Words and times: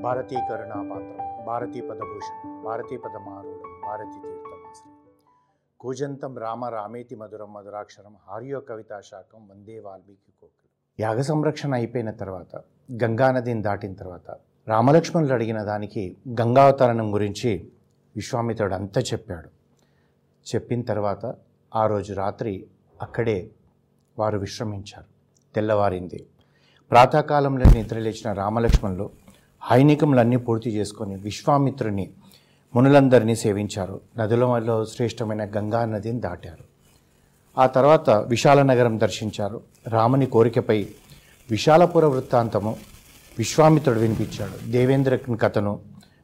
భారతీ 0.00 0.36
కరుణాపాత్రం 0.36 1.44
భారతీ 1.46 1.80
పదభూషణం 1.80 2.64
భారతీ 2.64 2.96
పదమారూఢం 2.96 3.80
భారతీ 3.82 4.20
తీర్థమాశ్రయం. 4.22 4.96
కూజంతం 5.80 6.38
రామ 6.38 6.64
రామేతి 6.64 7.16
మధురం 7.16 7.52
మధురాక్షరం 7.52 8.16
హార్యో 8.28 8.60
కవితా 8.60 9.00
శాఖం 9.00 9.48
వందే 9.48 9.78
వాల్మీకి 9.78 10.32
కోకిలు. 10.40 10.68
యాగ 11.00 11.20
సంరక్షణ 11.20 11.74
అయిపోయిన 11.74 12.10
తర్వాత 12.10 12.56
గంగా 13.04 13.30
నదిని 13.30 13.62
దాటిన 13.62 13.94
తర్వాత 13.94 14.36
రామలక్ష్మణులు 14.68 15.32
అడిగిన 15.32 15.62
దానికి 15.62 16.16
గంగావతరణం 16.40 17.14
గురించి 17.14 17.72
విశ్వామిత్రుడు 18.16 18.74
అంతా 18.74 19.00
చెప్పాడు. 19.00 19.48
చెప్పిన 20.54 20.82
తర్వాత 20.82 21.34
ఆ 21.74 21.86
రోజు 21.86 22.14
రాత్రి 22.14 22.66
అక్కడే 23.02 23.50
వారు 24.18 24.38
విశ్రమించారు. 24.38 25.06
తెల్లవారింది. 25.54 26.26
ప్రాతకాలంలో 26.90 27.64
నిద్రలేచిన 27.74 28.32
రామలక్ష్మణులు 28.32 29.10
హైనికములన్నీ 29.62 30.36
పూర్తి 30.36 30.70
చేసుకొని 30.70 31.14
విశ్వామిత్రుని 31.14 32.10
మునులందరినీ 32.74 33.36
సేవించారు. 33.36 34.00
నదులలో 34.18 34.84
శ్రేష్టమైన 34.84 35.44
గంగా 35.44 35.84
నదిని 35.84 36.20
దాటారు. 36.20 36.64
ఆ 37.60 37.66
తర్వాత 37.66 38.10
విశాల 38.10 38.62
నగరం 38.62 39.00
దర్శించారు. 39.00 39.60
రాముని 39.88 40.26
కోరికపై 40.26 40.88
విశాలపుర 41.50 42.06
వృత్తాంతము 42.06 42.76
విశ్వామిత్రుడు 43.38 43.98
వినిపించాడు. 43.98 44.70
దేవేంద్ర 44.70 45.16
కథను 45.16 45.80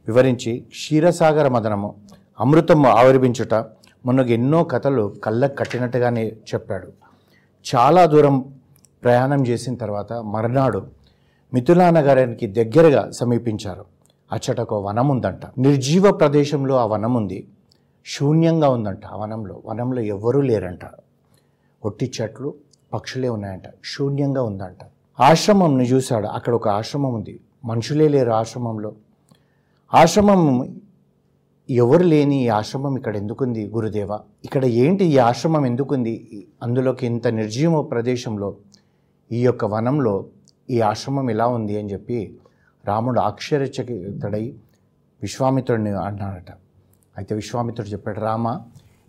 వివరించి 0.06 0.64
క్షీరసాగర 0.70 1.48
మదనము 1.48 1.94
అమృతము 2.40 2.88
ఆవిర్భించుట 2.88 3.54
మనకు 4.06 4.28
ఎన్నో 4.28 4.64
కథలు 4.64 5.16
కళ్ళకు 5.24 5.54
కట్టినట్టుగానే 5.54 6.28
చెప్పాడు. 6.28 6.92
చాలా 7.74 8.06
దూరం 8.06 8.54
ప్రయాణం 9.02 9.46
చేసిన 9.46 9.74
తర్వాత 9.74 10.12
మర్నాడు 10.12 10.86
మిథులా 11.56 11.90
నగరానికి 11.90 12.46
దగ్గరగా 12.46 13.10
సమీపించారు. 13.10 13.84
అచ్చట 14.32 14.60
ఒక 14.60 14.74
వనం 14.74 15.08
ఉందంట. 15.08 15.40
నిర్జీవ 15.58 16.12
ప్రదేశంలో 16.12 16.76
ఆ 16.76 16.86
వనం 16.86 17.14
ఉంది. 17.14 17.48
శూన్యంగా 18.06 18.68
ఉందంట 18.68 19.06
ఆ 19.06 19.16
వనంలో. 19.16 19.62
వనంలో 19.66 20.00
ఎవ్వరూ 20.00 20.40
లేరంట. 20.40 20.80
ఒట్టి 21.84 22.12
చెట్లు 22.20 22.54
పక్షులే 22.94 23.28
ఉన్నాయంట. 23.28 23.62
శూన్యంగా 23.84 24.42
ఉందంట. 24.42 24.76
ఆశ్రమంని 25.20 25.84
చూశాడు. 25.84 26.26
అక్కడ 26.26 26.54
ఒక 26.54 26.68
ఆశ్రమం 26.68 27.14
ఉంది. 27.14 27.40
మనుషులే 27.64 28.08
లేరు 28.08 28.30
ఆశ్రమంలో. 28.30 28.92
ఆశ్రమం 29.94 30.68
ఎవరు 31.70 32.02
లేని 32.02 32.44
ఈ 32.44 32.48
ఆశ్రమం 32.48 32.96
ఇక్కడ 32.96 33.16
ఎందుకుంది 33.16 33.66
గురుదేవ? 33.66 34.18
ఇక్కడ 34.44 34.64
ఏంటి 34.64 35.04
ఈ 35.04 35.18
ఆశ్రమం 35.18 35.66
ఎందుకుంది? 35.66 36.46
అందులోకి 36.62 37.06
ఇంత 37.06 37.26
నిర్జీవ 37.26 37.82
ప్రదేశంలో 37.82 38.56
ఈ 39.32 39.40
యొక్క 39.40 39.64
వనంలో 39.64 40.24
ఈ 40.70 40.80
ఆశ్రమం 40.80 41.30
ఇలా 41.30 41.46
ఉంది 41.46 41.78
అని 41.78 41.92
చెప్పి 41.92 42.34
రాముడు 42.86 43.20
ఆశ్చర్యచకితుడై 43.20 44.54
విశ్వామిత్రుడిని 45.22 45.90
అన్నాడట. 45.90 46.50
అయితే 47.16 47.34
విశ్వామిత్రుడు 47.34 47.88
చెప్పాడు 47.88 48.20
రామ 48.20 48.60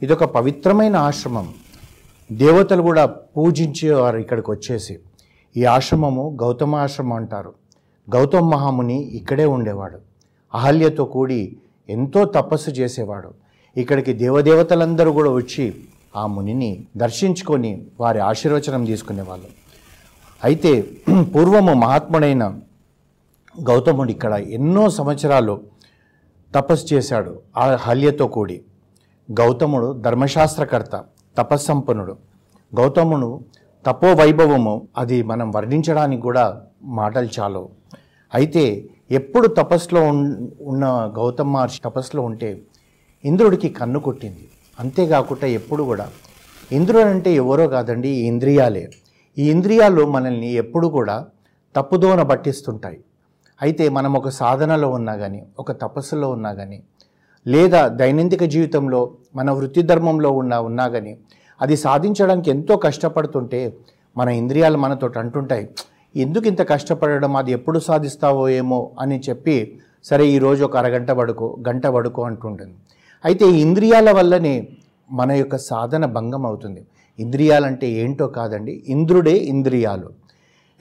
ఇదొక 0.03 0.23
పవిత్రమైన 0.23 0.95
ఆశ్రమం. 0.95 1.53
దేవతలు 2.31 2.81
కూడా 2.81 3.05
పూజించేవారు 3.05 4.17
ఇక్కడికి 4.17 4.51
వచ్చేసి. 4.51 4.99
ఈ 5.57 5.65
ఆశ్రమము 5.65 6.37
గౌతమ 6.41 6.75
ఆశ్రమం 6.75 7.13
అంటారు. 7.13 7.53
గౌతమ 8.15 8.49
మహాముని 8.49 9.01
ఇక్కడే 9.01 9.45
ఉండేవాడు. 9.45 9.99
అహల్యతో 10.53 11.05
కూడి 11.05 11.57
ఎంతో 11.89 12.25
తపస్సు 12.25 12.69
చేసేవాడు. 12.69 13.33
ఇక్కడికి 13.77 14.13
దేవదేవతలందరూ 14.13 15.11
కూడా 15.11 15.31
వచ్చి 15.31 15.75
ఆ 16.15 16.25
మునిని 16.25 16.85
దర్శించుకొని 16.97 17.85
వారి 17.99 18.19
ఆశీర్వచనం 18.19 18.85
తీసుకునేవాళ్ళు. 18.85 19.66
అయితే 20.41 20.71
పూర్వము 21.33 21.73
మహాత్ముడైన 21.83 22.43
గౌతముడు 23.55 24.11
ఇక్కడ 24.15 24.33
ఎన్నో 24.57 24.83
సంవత్సరాలు 24.97 25.53
తపస్సు 26.51 26.85
చేశాడు. 26.93 27.31
ఆ 27.61 27.63
హల్యతో 27.85 28.25
కూడి 28.35 28.57
గౌతముడు 29.29 29.87
ధర్మశాస్త్రకర్త 30.05 30.95
తపస్సంపన్నుడు. 31.37 32.13
గౌతముడు 32.73 33.29
తపో 33.85 34.09
వైభవము 34.19 34.75
అది 35.01 35.17
మనం 35.31 35.47
వర్ణించడానికి 35.55 36.21
కూడా 36.27 36.45
మాటలు 36.99 37.29
చాలు 37.37 37.63
అయితే 38.31 38.63
ఎప్పుడు 39.19 39.47
తపస్సులో 39.59 40.01
ఉన్న 40.71 40.85
గౌతమ్ 41.17 41.51
మహర్షి 41.55 41.79
తపస్సులో 41.87 42.21
ఉంటే 42.29 42.49
ఇంద్రుడికి 43.23 43.69
కన్ను 43.79 43.99
కొట్టింది. 44.07 44.43
అంతేకాకుండా 44.79 45.47
ఎప్పుడు 45.59 45.83
కూడా 45.83 46.07
ఇంద్రుడు 46.71 47.09
అంటే 47.15 47.29
ఎవరో 47.43 47.65
కాదండి 47.75 48.09
ఇంద్రియాలే. 48.31 48.85
ఈ 49.37 49.49
ఇంద్రియాలు 49.49 50.05
మనల్ని 50.05 50.53
ఎప్పుడు 50.53 50.87
కూడా 50.87 51.25
తప్పుదోన 51.75 52.23
పట్టిస్తుంటాయి. 52.23 52.99
అయితే 53.61 53.89
మనం 53.89 54.13
ఒక 54.13 54.29
సాధనలో 54.29 54.89
ఉన్నా 54.89 55.15
కానీ 55.15 55.43
ఒక 55.59 55.71
తపస్సులో 55.71 56.29
ఉన్నా 56.29 56.53
కానీ 56.53 56.83
లేదా 57.47 57.87
దైనందిక 57.87 58.43
జీవితంలో 58.43 59.11
మన 59.35 59.51
వృత్తి 59.51 59.81
ధర్మంలో 59.81 60.31
ఉన్నా 60.31 60.59
ఉన్నా 60.59 60.87
కానీ 60.87 61.17
అది 61.61 61.77
సాధించడానికి 61.77 62.49
ఎంతో 62.49 62.77
కష్టపడుతుంటే 62.77 63.73
మన 64.17 64.29
ఇంద్రియాలు 64.29 64.77
మనతో 64.77 65.11
అంటుంటాయి 65.17 65.69
ఎందుకు 66.15 66.47
ఇంత 66.47 66.61
కష్టపడడం? 66.69 67.35
అది 67.35 67.51
ఎప్పుడు 67.51 67.79
సాధిస్తావో 67.79 68.49
ఏమో? 68.49 68.91
అని 68.99 69.21
చెప్పి 69.29 69.79
సరే 70.03 70.25
ఈరోజు 70.27 70.65
ఒక 70.65 70.77
అరగంట 70.77 71.11
పడుకో 71.11 71.57
గంట 71.69 71.87
పడుకో 71.87 72.21
అంటుంటుంది. 72.23 72.73
అయితే 73.25 73.45
ఇంద్రియాల 73.45 74.11
వల్లనే 74.11 74.67
మన 75.11 75.31
యొక్క 75.31 75.57
సాధన 75.57 76.05
భంగం 76.05 76.45
అవుతుంది. 76.45 76.85
ఇంద్రియాలంటే 77.19 77.89
ఏంటో 77.89 78.27
కాదండి 78.27 78.83
ఇంద్రుడే 78.87 79.35
ఇంద్రియాలు. 79.53 80.09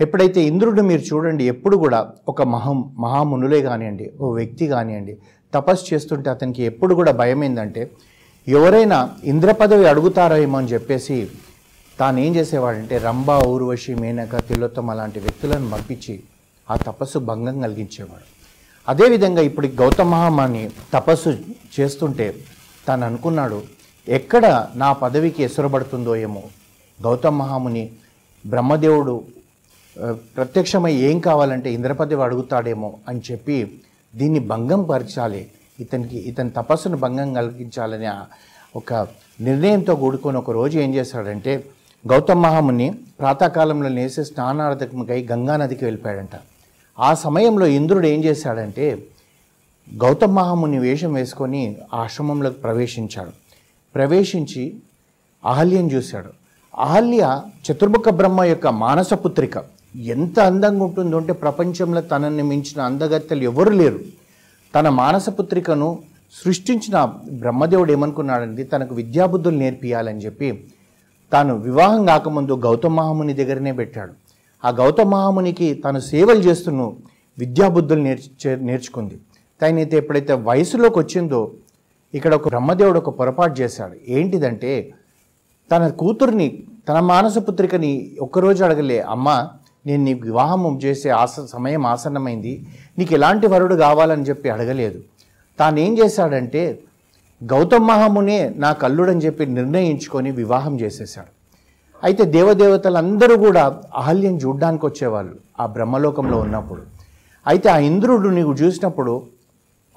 ఎప్పుడైతే 0.00 0.44
ఇంద్రుడు 0.44 0.82
మీరు 0.82 1.00
చూడండి 1.00 1.44
ఎప్పుడు 1.44 1.76
కూడా 1.76 2.12
ఒక 2.28 2.42
మహం 2.42 2.94
మహామునులే 2.98 3.62
కానివ్వండి 3.62 4.12
ఓ 4.20 4.32
వ్యక్తి 4.34 4.66
కానివ్వండి 4.66 5.16
తపస్సు 5.54 5.94
చేస్తుంటే 5.94 6.30
అతనికి 6.30 6.62
ఎప్పుడు 6.62 6.94
కూడా 6.94 7.12
భయం 7.12 7.44
ఏంటంటే 7.44 7.90
ఎవరైనా 8.48 9.10
ఇంద్ర 9.24 9.52
పదవి 9.52 9.86
అడుగుతారేమో 9.86 10.58
అని 10.58 10.68
చెప్పేసి 10.68 11.30
తాను 11.98 12.18
ఏం 12.20 12.36
చేసేవాడంటే 12.36 12.98
రంభ 12.98 13.30
ఊర్వశి 13.30 13.94
మేనక 13.94 14.36
తిలోత్తమ 14.36 14.92
లాంటి 14.92 15.20
వ్యక్తులను 15.20 15.70
పంపించి 15.70 16.20
ఆ 16.70 16.76
తపస్సు 16.76 17.18
భంగం 17.18 17.60
కలిగించేవాడు. 17.60 18.26
అదేవిధంగా 18.88 19.42
ఇప్పుడు 19.42 19.66
గౌతమహామాని 19.66 19.78
గౌతమ 19.78 20.10
మహామాని 20.10 20.70
తపస్సు 20.94 21.30
చేస్తుంటే 21.80 22.34
తాను 22.86 23.06
అనుకున్నాడు 23.06 23.62
ఎక్కడ 24.06 24.46
నా 24.76 24.88
పదవికి 24.92 25.40
ఎసురబడుతుందో 25.42 26.16
ఏమో? 26.16 26.42
గౌతమ్ 27.04 27.38
మహాముని 27.38 27.90
బ్రహ్మదేవుడు 28.46 29.14
ప్రత్యక్షమై 30.36 30.92
ఏం 31.08 31.16
కావాలంటే 31.20 31.68
ఇంద్రపదవి 31.72 32.22
అడుగుతాడేమో 32.22 32.90
అని 33.08 33.20
చెప్పి 33.28 33.56
దీన్ని 34.16 34.40
భంగం 34.52 34.82
పరచాలి. 34.82 35.46
ఇతనికి 35.80 36.18
ఇతని 36.30 36.50
తపస్సును 36.50 36.96
భంగం 36.96 37.32
కలిగించాలని 37.34 38.08
ఒక 38.76 38.92
నిర్ణయంతో 39.46 39.94
కూడుకొని 39.94 40.38
ఒక 40.38 40.50
రోజు 40.50 40.78
ఏం 40.78 40.94
చేశాడంటే 40.94 41.64
గౌతమ 42.04 42.38
మహాముని 42.38 42.88
ప్రాతకాలంలో 43.20 43.88
లేసి 43.88 44.24
స్నానార్థకముకై 44.24 45.26
గంగా 45.32 45.56
నదికి 45.56 45.84
వెళ్ళిపోయాడంట. 45.84 46.36
ఆ 46.98 47.14
సమయంలో 47.14 47.66
ఇంద్రుడు 47.66 48.06
ఏం 48.06 48.24
చేశాడంటే 48.24 48.86
గౌతమ 49.94 50.30
మహాముని 50.30 50.78
వేషం 50.78 51.12
వేసుకొని 51.12 51.76
ఆశ్రమంలోకి 51.94 52.60
ప్రవేశించాడు. 52.60 53.45
ప్రవేశించి 53.96 54.62
అహల్యను 55.44 55.88
చూశాడు. 55.88 56.30
అహల్య 56.78 57.40
చతుర్ముఖ 57.66 58.08
బ్రహ్మ 58.08 58.42
యొక్క 58.42 58.66
మానస 58.66 59.14
పుత్రిక. 59.14 59.64
ఎంత 59.96 60.40
అందంగా 60.40 60.84
ఉంటుందో 60.84 61.16
అంటే 61.16 61.32
ప్రపంచంలో 61.32 62.00
తనని 62.00 62.42
మించిన 62.42 62.80
అందగత్తెలు 62.82 63.42
ఎవరు 63.42 63.70
లేరు. 63.70 64.00
తన 64.74 64.88
మానస 64.88 65.28
పుత్రికను 65.28 65.98
సృష్టించిన 66.44 66.96
బ్రహ్మదేవుడు 67.32 67.92
ఏమనుకున్నాడంటే 67.92 68.62
తనకు 68.62 68.94
విద్యాబుద్ధులు 68.94 69.56
నేర్పియాలని 69.56 70.18
చెప్పి 70.18 70.48
తాను 71.32 71.56
వివాహం 71.56 72.06
కాకముందు 72.06 72.52
గౌతమ 72.52 72.94
మహాముని 72.94 73.32
దగ్గరనే 73.32 73.72
పెట్టాడు. 73.72 74.12
ఆ 74.64 74.70
గౌతమ 74.70 75.08
మహామునికి 75.08 75.74
తాను 75.74 76.00
సేవలు 76.00 76.38
చేస్తున్న 76.38 76.90
విద్యాబుద్ధులు 77.38 78.02
నేర్చు 78.02 78.56
నేర్చుకుంది. 78.56 79.18
తనైతే 79.62 79.96
ఎప్పుడైతే 79.96 80.32
వయసులోకి 80.32 80.98
వచ్చిందో 80.98 81.40
ఇక్కడ 82.16 82.32
ఒక 82.38 82.48
బ్రహ్మదేవుడు 82.54 82.98
ఒక 83.02 83.10
పొరపాటు 83.18 83.54
చేశాడు. 83.60 83.94
ఏంటిదంటే 84.16 84.72
తన 85.70 85.82
కూతుర్ని 86.00 86.48
తన 86.88 86.98
మానసపుత్రికని 87.12 87.92
ఒక్కరోజు 88.26 88.60
అడగలే 88.64 88.98
అమ్మ 89.14 89.28
నేను 89.86 90.02
నీకు 90.04 90.22
వివాహం 90.30 90.62
చేసే 90.84 91.08
ఆస 91.22 91.40
సమయం 91.54 91.82
ఆసన్నమైంది 91.86 92.52
నీకు 92.98 93.12
ఎలాంటి 93.18 93.46
వరుడు 93.46 93.74
కావాలని 93.74 94.24
చెప్పి 94.28 94.48
అడగలేదు. 94.54 94.98
తాను 95.58 95.78
ఏం 95.84 95.92
చేశాడంటే 95.98 96.62
గౌతమ్ 97.40 97.88
మహామునే 97.88 98.38
నా 98.64 98.70
కల్లుడని 98.82 99.22
చెప్పి 99.26 99.46
నిర్ణయించుకొని 99.58 100.30
వివాహం 100.42 100.74
చేసేశాడు. 100.80 101.30
అయితే 102.04 102.22
దేవదేవతలందరూ 102.36 103.34
కూడా 103.46 103.64
అహల్యం 103.94 104.34
చూడ్డానికి 104.36 104.84
వచ్చేవాళ్ళు 104.86 105.34
ఆ 105.60 105.66
బ్రహ్మలోకంలో 105.76 106.38
ఉన్నప్పుడు. 106.38 106.82
అయితే 107.46 107.68
ఆ 107.68 107.78
ఇంద్రుడు 107.90 108.28
నీకు 108.28 108.52
చూసినప్పుడు 108.52 109.14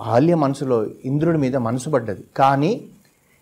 అహల్య 0.02 0.36
మనసులో 0.36 0.86
ఇంద్రుడి 1.06 1.38
మీద 1.38 1.56
మనసు 1.56 1.90
పడ్డది. 1.90 2.24
కానీ 2.38 2.82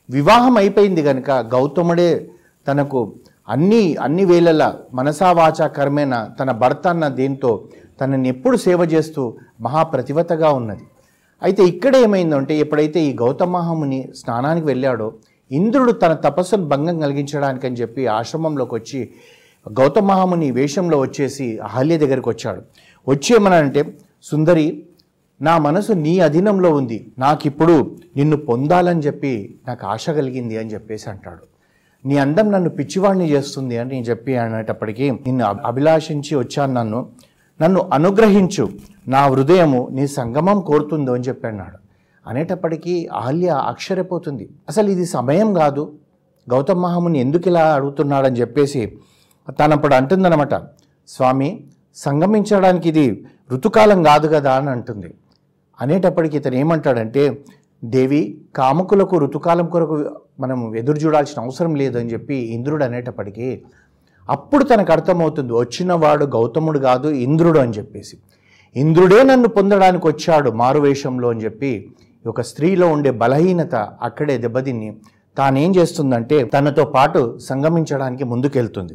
వివాహం 0.10 0.58
అయిపోయింది 0.58 1.04
కనుక 1.04 1.32
గౌతముడే 1.32 2.30
తనకు 2.68 3.14
అన్ని 3.50 3.96
అన్ని 3.96 4.26
వేళల 4.26 4.74
మనసా 4.94 5.50
తన 6.40 6.52
భర్త 6.52 6.88
అన్న 6.88 7.08
దీంతో 7.08 7.64
తనని 8.02 8.30
ఎప్పుడు 8.30 8.58
సేవ 8.58 8.82
చేస్తూ 8.84 9.34
మహాప్రతివతగా 9.62 10.50
ఉన్నది. 10.50 10.84
అయితే 11.44 11.64
ఇక్కడ 11.64 11.96
ఏమైందంటే 11.96 12.58
ఎప్పుడైతే 12.58 13.00
ఈ 13.02 13.14
గౌతమహాముని 13.14 14.10
స్నానానికి 14.16 14.68
వెళ్ళాడో 14.68 15.14
ఇంద్రుడు 15.52 15.92
తన 15.92 16.14
తపస్సును 16.14 16.68
భంగం 16.68 17.00
కలిగించడానికని 17.00 17.76
చెప్పి 17.76 18.08
ఆశ్రమంలోకి 18.08 18.76
వచ్చి 18.76 19.10
గౌతమహాముని 19.78 20.52
వేషంలో 20.52 21.00
వచ్చేసి 21.00 21.60
అహల్య 21.60 21.98
దగ్గరికి 21.98 22.30
వచ్చాడు. 22.30 22.62
వచ్చి 23.08 23.36
ఏమనంటే 23.36 23.98
సుందరి 24.24 24.84
నా 25.42 25.58
మనసు 25.58 25.94
నీ 25.94 26.20
అధీనంలో 26.20 26.74
ఉంది. 26.74 27.12
నాకిప్పుడు 27.20 27.96
నిన్ను 28.16 28.38
పొందాలని 28.38 29.00
చెప్పి 29.00 29.60
నాకు 29.68 29.88
ఆశ 29.88 30.10
కలిగింది 30.10 30.58
అని 30.58 30.74
చెప్పేసి 30.74 31.10
అంటాడు. 31.10 31.58
నీ 32.08 32.18
అందం 32.18 32.52
నన్ను 32.52 32.70
పిచ్చివాడిని 32.70 33.32
చేస్తుంది 33.32 33.78
అని 33.78 33.90
నేను 33.90 34.06
చెప్పి 34.06 34.38
అనేటప్పటికీ 34.38 35.12
నిన్ను 35.12 35.46
అభిలాషించి 35.46 36.36
వచ్చాను 36.36 36.74
నన్ను. 36.74 37.10
నన్ను 37.62 37.90
అనుగ్రహించు. 37.94 38.70
నా 39.08 39.28
హృదయము 39.28 39.88
నీ 39.92 40.08
సంగమం 40.08 40.62
కోరుతుందో 40.62 41.14
అని 41.14 41.24
చెప్పి 41.24 41.48
అన్నాడు. 41.48 41.78
అనేటప్పటికీ 42.28 43.10
అహల్య 43.14 43.50
ఆశ్చర్యపోతుంది. 43.50 44.50
అసలు 44.70 44.90
ఇది 44.90 45.06
సమయం 45.06 45.54
కాదు. 45.54 45.94
గౌతమ్ 46.50 46.82
మహాముని 46.82 47.20
ఎందుకు 47.20 47.48
ఇలా 47.48 47.76
అడుగుతున్నాడని 47.76 48.36
చెప్పేసి 48.36 48.98
తనప్పుడు 49.60 49.96
అంటుందన్నమాట. 49.96 50.56
స్వామి 51.08 51.64
సంగమించడానికి 51.96 52.90
ఇది 52.90 53.26
ఋతుకాలం 53.52 54.04
కాదు 54.04 54.28
కదా 54.28 54.54
అని 54.54 54.70
అంటుంది. 54.70 55.14
అనేటప్పటికి 55.82 56.38
ఇతను 56.38 56.56
ఏమంటాడంటే 56.56 57.44
దేవి 57.84 58.42
కాముకులకు 58.56 59.16
ఋతుకాలం 59.18 59.66
కొరకు 59.66 59.96
మనం 60.40 60.76
ఎదురు 60.76 60.98
చూడాల్సిన 60.98 61.42
అవసరం 61.42 61.76
లేదని 61.76 62.10
చెప్పి 62.10 62.36
ఇంద్రుడు 62.36 62.84
అనేటప్పటికీ 62.84 63.62
అప్పుడు 64.30 64.64
తనకు 64.64 64.92
అర్థమవుతుంది 64.92 65.54
వచ్చినవాడు 65.54 66.26
గౌతముడు 66.26 66.80
కాదు 66.80 67.08
ఇంద్రుడు 67.08 67.60
అని 67.60 67.72
చెప్పేసి. 67.72 68.18
ఇంద్రుడే 68.76 69.24
నన్ను 69.24 69.48
పొందడానికి 69.48 70.08
వచ్చాడు 70.08 70.52
మారువేషంలో 70.52 71.30
అని 71.30 71.44
చెప్పి 71.44 71.90
ఒక 72.28 72.42
స్త్రీలో 72.42 72.88
ఉండే 72.88 73.12
బలహీనత 73.12 73.76
అక్కడే 73.76 74.38
దెబ్బతిని 74.38 74.98
తానేం 75.38 75.72
చేస్తుందంటే 75.76 76.44
తనతో 76.44 76.86
పాటు 76.86 77.40
సంగమించడానికి 77.40 78.24
ముందుకెళ్తుంది. 78.24 78.94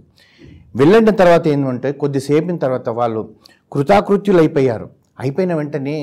వెళ్ళిన 0.76 1.11
తర్వాత 1.11 1.49
ఏంటంటే 1.49 1.93
కొద్దిసేపిన 1.93 2.56
తర్వాత 2.56 2.88
వాళ్ళు 2.88 3.23
కృతాకృత్యులైపోయారు. 3.73 5.02
అయిపోయిన 5.23 5.53
వెంటనే 5.55 5.97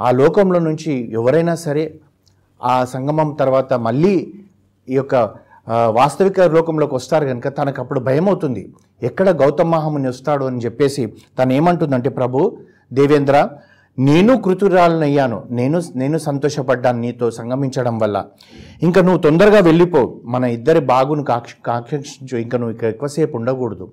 ఆ 0.00 0.10
లోకంలో 0.20 0.58
నుంచి 0.68 0.92
ఎవరైనా 1.18 1.54
సరే 1.66 1.84
ఆ 2.60 2.74
సంగమం 2.84 3.28
తర్వాత 3.40 3.72
మళ్ళీ 3.86 4.14
ఈ 4.88 4.96
యొక్క 5.00 5.14
వాస్తవిక 5.98 6.40
లోకంలోకి 6.54 6.94
వస్తారు 6.94 7.24
కనుక 7.26 7.48
తనకు 7.58 7.78
అప్పుడు 7.82 8.00
భయం 8.00 8.26
అవుతుంది. 8.28 8.62
ఎక్కడ 9.08 9.28
గౌతమ 9.42 9.68
మహాముని 9.74 10.08
వస్తాడు 10.08 10.44
అని 10.44 10.60
చెప్పేసి 10.64 11.02
తను 11.38 11.52
ఏమంటుందంటే 11.52 12.10
ప్రభు 12.18 12.40
దేవేంద్ర 12.98 13.36
నేను 13.98 14.32
కృతురాలనయ్యాను 14.44 15.38
నేను 15.50 15.78
నేను 15.96 16.18
సంతోషపడ్డాను 16.18 16.98
నీతో 17.00 17.26
సంగమించడం 17.30 17.96
వల్ల. 17.98 18.16
ఇంకా 18.86 19.00
నువ్వు 19.06 19.20
తొందరగా 19.26 19.60
వెళ్ళిపో. 19.68 20.00
మన 20.34 20.44
ఇద్దరి 20.56 20.80
బాగును 20.92 21.24
కాక్ష 21.30 21.52
కాక్షించు. 21.66 22.36
ఇంకా 22.44 22.56
నువ్వు 22.60 22.74
ఇక్కడ 22.74 22.88
ఎక్కువసేపు 22.94 23.36
ఉండకూడదు. 23.40 23.86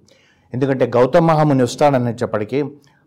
ఎందుకంటే 0.54 0.86
గౌతమ 0.96 1.26
మహాముని 1.32 1.64
వస్తాడనేటప్పటికీ 1.64 2.60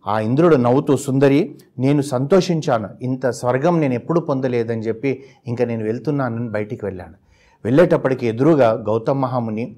ఆ 0.07 0.21
ఇంద్రుడు 0.21 0.57
నవ్వుతూ 0.57 0.97
సుందరి 0.97 1.55
నేను 1.79 2.03
సంతోషించాను. 2.03 2.89
ఇంత 3.03 3.31
స్వర్గం 3.31 3.81
నేను 3.81 3.95
ఎప్పుడు 3.95 4.21
పొందలేదని 4.21 4.83
చెప్పి 4.83 5.25
ఇంకా 5.47 5.65
నేను 5.65 5.85
వెళ్తున్నానని 5.85 6.49
బయటికి 6.49 6.85
వెళ్ళాను. 6.85 7.15
వెళ్ళేటప్పటికి 7.65 8.27
ఎదురుగా 8.27 8.73
గౌతమ 8.73 9.19
మహాముని 9.19 9.77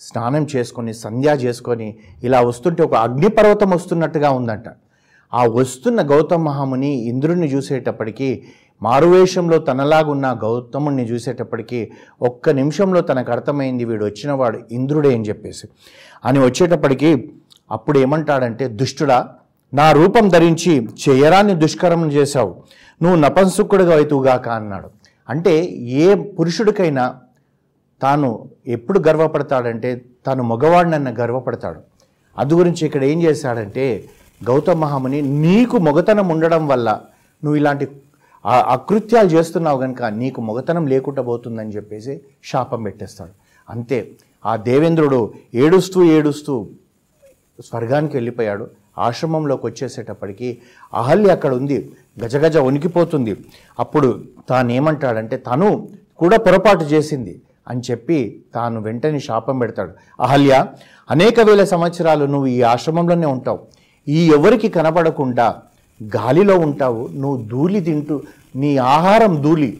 స్నానం 0.00 0.46
చేసుకొని 0.56 0.92
సంధ్యా 0.92 1.32
చేసుకొని 1.32 1.96
ఇలా 2.22 2.40
వస్తుంటే 2.40 2.82
ఒక 2.82 2.94
అగ్నిపర్వతం 2.94 3.70
వస్తున్నట్టుగా 3.70 4.30
ఉందంట. 4.30 4.64
ఆ 5.34 5.46
వస్తున్న 5.46 6.02
గౌతమ 6.02 6.42
మహాముని 6.42 6.94
ఇంద్రుడిని 6.94 7.46
చూసేటప్పటికీ 7.46 8.42
మారువేషంలో 8.82 9.58
తనలాగున్న 9.58 10.38
గౌతముడిని 10.44 11.02
చూసేటప్పటికీ 11.02 11.90
ఒక్క 12.22 12.50
నిమిషంలో 12.50 13.00
తనకు 13.00 13.32
అర్థమైంది 13.32 13.84
వీడు 13.84 14.04
వచ్చినవాడు 14.04 14.60
ఇంద్రుడే 14.72 15.14
అని 15.14 15.24
చెప్పేసి. 15.24 15.68
అని 16.24 16.38
వచ్చేటప్పటికి 16.38 17.32
అప్పుడు 17.70 17.98
ఏమంటాడంటే 17.98 18.68
దుష్టుడా 18.68 19.34
నా 19.74 19.92
రూపం 19.92 20.28
ధరించి 20.28 20.88
చేయరాని 21.08 21.54
దుష్కరం 21.54 22.12
చేశావు. 22.12 22.62
నువ్వు 23.02 23.20
నపంసుకుడుగా 23.20 23.94
అవుతుగాక 23.94 24.48
అన్నాడు. 24.48 24.90
అంటే 25.28 25.64
ఏ 25.66 26.14
పురుషుడికైనా 26.14 27.16
తాను 28.02 28.48
ఎప్పుడు 28.66 28.98
గర్వపడతాడంటే 29.08 30.04
తాను 30.26 30.42
మగవాడినన్న 30.42 31.14
గర్వపడతాడు. 31.18 31.80
అందు 32.38 32.54
గురించి 32.54 32.86
ఇక్కడ 32.86 33.04
ఏం 33.04 33.22
చేశాడంటే 33.22 34.04
గౌతమ 34.48 34.72
మహాముని 34.72 35.22
నీకు 35.22 35.78
మొగతనం 35.78 36.28
ఉండడం 36.28 36.68
వల్ల 36.68 37.00
నువ్వు 37.44 37.56
ఇలాంటి 37.56 37.88
ఆ- 38.46 38.66
అకృత్యాలు 38.68 39.28
చేస్తున్నావు 39.28 39.80
కనుక 39.80 40.02
నీకు 40.02 40.40
మొగతనం 40.40 40.86
లేకుండా 40.86 41.22
పోతుందని 41.22 41.70
చెప్పేసి 41.70 42.20
శాపం 42.44 42.82
పెట్టేస్తాడు. 42.82 43.30
అంతే. 43.70 44.10
ఆ 44.46 44.56
దేవేంద్రుడు 44.56 45.32
ఏడుస్తూ 45.54 46.04
ఏడుస్తూ 46.04 46.68
స్వర్గానికి 47.64 48.16
వెళ్ళిపోయాడు. 48.16 48.70
ఆశ్రమంలోకి 48.98 49.66
వచ్చేసేటప్పటికి 49.66 50.58
అహల్య 50.94 51.30
అక్కడ 51.30 51.54
ఉంది. 51.54 51.92
గజగజ 52.24 52.56
వణికిపోతుంది. 52.56 53.36
అప్పుడు 53.78 54.24
తాను 54.48 54.72
ఏమంటాడంటే 54.72 55.36
తను 55.36 55.88
కూడా 56.18 56.36
పొరపాటు 56.36 56.84
చేసింది 56.84 57.42
అని 57.68 57.80
చెప్పి 57.90 58.42
తాను 58.54 58.80
వెంటనే 58.80 59.18
శాపం 59.18 59.58
పెడతాడు. 59.58 59.92
అహల్య 60.20 60.66
అనేక 61.10 61.40
వేల 61.40 61.64
సంవత్సరాలు 61.64 62.24
నువ్వు 62.24 62.46
ఈ 62.46 62.62
ఆశ్రమంలోనే 62.62 63.26
ఉంటావు. 63.26 63.58
ఈ 64.08 64.30
ఎవరికి 64.30 64.68
కనబడకుండా 64.68 65.56
గాలిలో 66.16 66.58
ఉంటావు. 66.58 67.08
నువ్వు 67.14 67.48
ధూళి 67.48 67.80
తింటూ 67.80 68.22
నీ 68.56 68.76
ఆహారం 68.76 69.42
ధూళి 69.42 69.78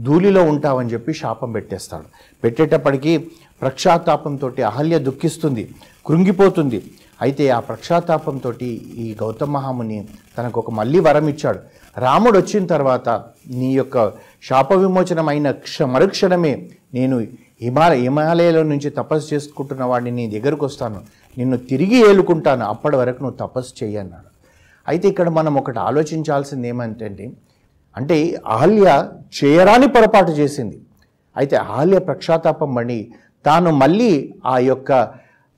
ధూళిలో 0.00 0.42
ఉంటావని 0.42 0.88
చెప్పి 0.88 1.12
శాపం 1.12 1.52
పెట్టేస్తాడు. 1.52 2.04
పెట్టేటప్పటికీ 2.44 3.18
ప్రక్షాతాపంతో 3.60 4.52
అహల్య 4.66 4.98
దుఃఖిస్తుంది. 4.98 5.70
కృంగిపోతుంది. 6.06 6.82
అయితే 7.20 7.48
ఆ 7.48 7.60
ప్రక్షాతాపంతో 7.60 8.50
ఈ 8.60 9.16
గౌతమ 9.20 9.50
మహాముని 9.50 9.98
తనకు 10.38 10.60
ఒక 10.60 10.70
మళ్ళీ 10.70 11.00
వరం 11.00 11.28
ఇచ్చాడు 11.28 11.60
రాముడు 11.98 12.36
వచ్చిన 12.38 12.66
తర్వాత 12.66 13.08
నీ 13.50 13.74
యొక్క 13.74 14.08
శాప 14.42 14.72
విమోచనమైన 14.72 15.50
క్ష 15.50 15.82
మరుక్షణమే 15.82 16.54
నేను 16.94 17.16
హిమాల 17.62 17.92
హిమాలయాల 17.92 18.62
నుంచి 18.62 18.90
తపస్సు 18.90 19.34
చేసుకుంటున్న 19.34 19.84
వాడిని 19.84 20.10
నీ 20.10 20.38
దగ్గరకు 20.38 20.64
వస్తాను. 20.66 20.98
నిన్ను 21.38 21.56
తిరిగి 21.70 21.98
ఏలుకుంటాను. 22.10 22.64
అప్పటి 22.64 22.96
వరకు 22.96 23.22
నువ్వు 23.22 23.36
తపస్సు 23.36 23.84
చేయన్నాడు 23.84 24.28
అయితే 24.88 25.08
ఇక్కడ 25.08 25.28
మనం 25.28 25.54
ఒకటి 25.58 25.78
ఆలోచించాల్సింది 25.78 26.68
ఏమంటే 26.68 27.32
అంటే 27.96 28.40
ఆహల్య 28.46 28.88
చేయరాని 29.38 29.88
పొరపాటు 29.88 30.30
చేసింది. 30.30 30.78
అయితే 31.36 31.56
ఆహల్య 31.56 31.98
ప్రక్షాతాపం 31.98 32.74
పడి 32.74 33.12
తాను 33.46 33.70
మళ్ళీ 33.70 34.12
ఆ 34.46 34.58
యొక్క 34.58 34.92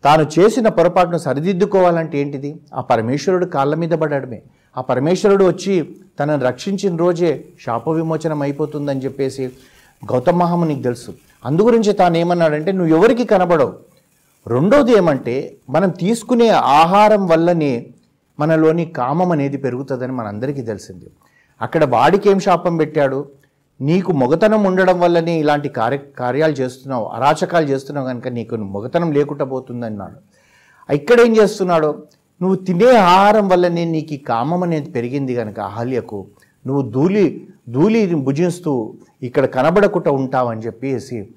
తాను 0.04 0.26
చేసిన 0.38 0.68
పొరపాటును 0.68 1.18
సరిదిద్దుకోవాలంటే 1.18 2.18
ఏంటిది? 2.18 2.60
ఆ 2.74 2.80
పరమేశ్వరుడు 2.80 3.46
కాళ్ళ 3.46 3.74
మీద 3.74 3.90
పడడమే. 3.90 4.42
ఆ 4.78 4.80
పరమేశ్వరుడు 4.80 5.44
వచ్చి 5.44 5.96
తనను 6.20 6.44
రక్షించిన 6.44 6.96
రోజే 6.96 7.44
శాప 7.66 7.88
విమోచనం 7.88 8.42
అయిపోతుందని 8.42 9.00
చెప్పేసి 9.00 9.50
గౌతమ 10.12 10.36
మహామునికి 10.36 10.82
తెలుసు. 10.82 11.14
అందు 11.44 11.62
గురించి 11.62 11.92
తాను 11.92 12.16
ఏమన్నాడంటే 12.16 12.72
నువ్వు 12.72 12.96
ఎవరికి 12.96 13.24
కనబడవు? 13.24 13.72
రెండోది 14.46 14.92
ఏమంటే 14.92 15.56
మనం 15.70 15.88
తీసుకునే 15.88 16.48
ఆహారం 16.48 17.26
వల్లనే 17.26 17.86
మనలోని 18.40 18.84
కామం 18.84 19.32
అనేది 19.32 19.56
పెరుగుతుందని 19.56 20.12
మనందరికీ 20.12 20.62
తెలిసింది. 20.62 21.04
అక్కడ 21.62 21.84
వాడికి 21.84 22.30
ఏం 22.30 22.38
శాపం 22.38 22.76
పెట్టాడు? 22.76 23.28
నీకు 23.80 24.12
మొగతనం 24.12 24.62
ఉండడం 24.64 25.00
వల్లనే 25.00 25.40
ఇలాంటి 25.40 25.68
కార్య 25.68 25.98
కార్యాలు 26.18 26.52
చేస్తున్నావు 26.52 27.04
అరాచకాలు 27.04 27.66
చేస్తున్నావు 27.66 28.06
కనుక 28.06 28.28
నీకు 28.28 28.56
మొగతనం 28.56 29.12
లేకుండా 29.12 29.44
పోతుందన్నాడు. 29.44 30.18
ఇక్కడ 30.94 31.20
ఏం 31.20 31.36
చేస్తున్నాడో? 31.36 32.02
నువ్వు 32.42 32.56
తినే 32.56 32.96
ఆహారం 32.96 33.48
వల్లనే 33.48 33.84
నీకు 33.84 34.14
ఈ 34.14 34.16
కామం 34.16 34.62
అనేది 34.62 34.90
పెరిగింది 34.90 35.34
కనుక 35.34 35.60
అహల్యకు 35.60 36.26
నువ్వు 36.66 36.90
ధూళి 36.90 37.48
ధూళిని 37.68 38.14
భుజిస్తూ 38.14 38.94
ఇక్కడ 39.22 39.44
కనబడకుండా 39.44 40.10
ఉంటావని 40.10 40.60
చెప్పేసి 40.60 41.28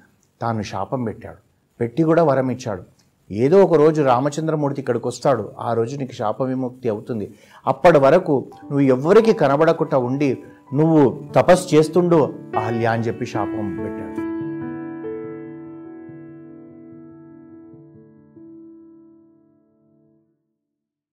తాను 0.42 0.62
శాపం 0.62 1.04
పెట్టాడు. 1.04 1.36
పెట్టి 1.80 2.02
కూడా 2.02 2.24
వరం 2.24 2.50
ఇచ్చాడు. 2.50 2.82
ఏదో 3.30 3.64
ఒక 3.64 3.74
రోజు 3.74 4.02
రామచంద్రమూర్తి 4.02 4.80
ఇక్కడికి 4.80 5.08
వస్తాడు. 5.08 5.52
ఆ 5.58 5.72
రోజు 5.72 5.96
నీకు 5.96 6.12
శాప 6.12 6.42
విముక్తి 6.42 6.88
అవుతుంది. 6.88 7.34
అప్పటి 7.66 7.98
వరకు 7.98 8.46
నువ్వు 8.62 8.80
ఎవ్వరికి 8.80 9.32
కనబడకుండా 9.32 9.98
ఉండి 9.98 10.38
నువ్వు 10.72 11.24
తపస్సు 11.34 11.74
చేస్తుండు 11.74 12.34
అహల్య 12.56 12.86
అని 12.86 13.02
చెప్పి 13.02 13.26
శాపం 13.26 13.76
పెట్టాడు. 13.82 14.03